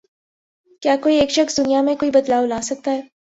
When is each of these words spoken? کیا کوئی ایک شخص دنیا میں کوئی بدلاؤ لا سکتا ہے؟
کیا 0.83 0.95
کوئی 1.03 1.19
ایک 1.19 1.31
شخص 1.31 1.57
دنیا 1.57 1.81
میں 1.81 1.95
کوئی 1.95 2.11
بدلاؤ 2.11 2.45
لا 2.45 2.61
سکتا 2.61 2.91
ہے؟ 2.91 3.01